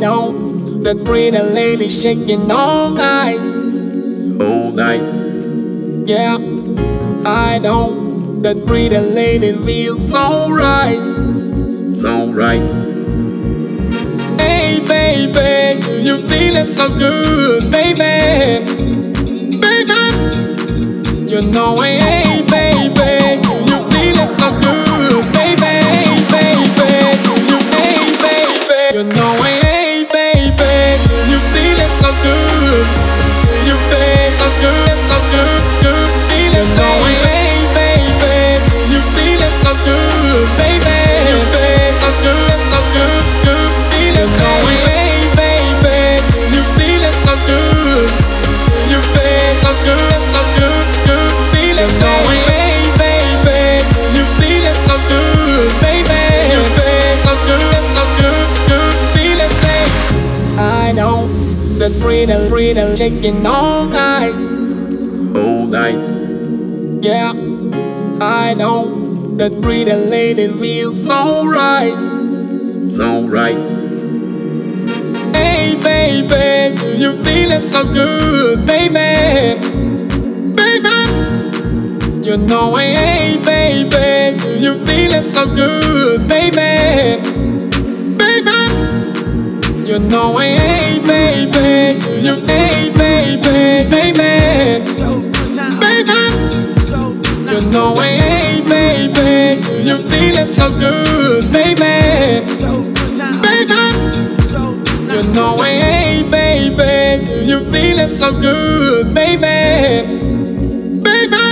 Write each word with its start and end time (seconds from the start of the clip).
know 0.00 0.32
that 0.82 1.04
pretty 1.04 1.36
lady 1.38 1.90
shaking 1.90 2.50
all 2.50 2.90
night, 2.94 3.38
all 4.40 4.72
night. 4.72 5.02
yeah. 6.08 6.38
I 7.22 7.58
know 7.58 8.40
that 8.40 8.64
pretty 8.66 8.96
lady 8.96 9.52
feels 9.66 10.10
so 10.10 10.50
right. 10.50 10.96
So 12.00 12.32
right. 12.32 12.62
Hey 14.40 14.80
baby, 14.88 15.84
you 16.02 16.16
feeling 16.28 16.66
so 16.66 16.88
good, 16.88 17.70
baby, 17.70 18.64
baby. 19.60 20.00
You 21.30 21.42
know, 21.52 21.78
hey 21.82 21.89
that 61.90 62.00
pretty, 62.00 62.48
pretty 62.48 62.96
shaking 62.96 63.46
all 63.46 63.86
night. 63.86 64.34
All 65.36 65.66
night. 65.66 65.98
Yeah, 67.02 67.32
I 68.20 68.54
know 68.54 69.36
that 69.36 69.60
pretty 69.62 69.92
lady 69.92 70.48
feels 70.48 71.06
so 71.06 71.46
right. 71.46 71.94
So 72.92 73.26
right. 73.26 73.56
Hey 75.34 75.76
baby, 75.82 76.98
you 76.98 77.12
feeling 77.24 77.62
so 77.62 77.84
good, 77.84 78.66
baby, 78.66 79.58
baby. 80.54 80.98
You 82.22 82.36
know, 82.36 82.74
hey 82.76 83.38
baby, 83.42 84.60
you 84.60 84.74
feeling 84.84 85.24
so 85.24 85.46
good, 85.46 86.28
baby, 86.28 87.20
baby. 88.16 88.50
You 89.88 89.98
know, 89.98 90.36
hey 90.38 90.69
Know, 97.70 97.94
hey 97.94 98.60
baby, 98.62 99.62
You're 99.86 100.02
feeling 100.10 100.48
so 100.48 100.68
good, 100.80 101.52
baby, 101.52 102.44
baby. 103.40 103.82
You 105.06 105.22
know, 105.32 105.56
hey 105.62 106.24
baby, 106.28 107.46
You're 107.46 107.60
feeling 107.70 108.10
so 108.10 108.32
good, 108.32 109.14
baby, 109.14 110.02
baby. 111.00 111.46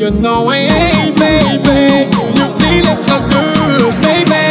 You 0.00 0.10
know, 0.12 0.48
hey 0.48 1.12
baby, 1.14 2.08
You're 2.34 2.58
feeling 2.58 2.96
so 2.96 3.20
good, 3.28 4.00
baby, 4.00 4.44